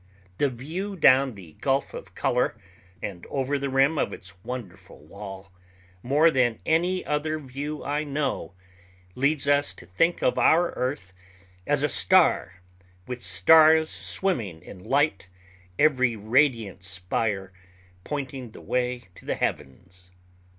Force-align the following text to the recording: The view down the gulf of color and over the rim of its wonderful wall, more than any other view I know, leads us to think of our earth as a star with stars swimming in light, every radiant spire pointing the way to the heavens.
The 0.39 0.49
view 0.49 0.95
down 0.95 1.35
the 1.35 1.51
gulf 1.61 1.93
of 1.93 2.15
color 2.15 2.57
and 3.03 3.23
over 3.27 3.59
the 3.59 3.69
rim 3.69 3.99
of 3.99 4.11
its 4.11 4.33
wonderful 4.43 4.97
wall, 4.97 5.51
more 6.01 6.31
than 6.31 6.59
any 6.65 7.05
other 7.05 7.37
view 7.37 7.83
I 7.83 8.03
know, 8.03 8.55
leads 9.13 9.47
us 9.47 9.75
to 9.75 9.85
think 9.85 10.23
of 10.23 10.39
our 10.39 10.71
earth 10.71 11.13
as 11.67 11.83
a 11.83 11.87
star 11.87 12.61
with 13.05 13.21
stars 13.21 13.91
swimming 13.91 14.63
in 14.63 14.83
light, 14.83 15.29
every 15.77 16.15
radiant 16.15 16.81
spire 16.81 17.53
pointing 18.03 18.49
the 18.49 18.59
way 18.61 19.03
to 19.13 19.23
the 19.23 19.35
heavens. 19.35 20.09